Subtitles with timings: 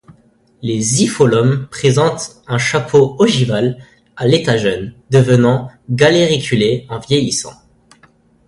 [0.63, 3.77] Les hypholomes présentent un chapeau ogival
[4.15, 7.53] à l'état jeune, devenant galériculé en vieillissant.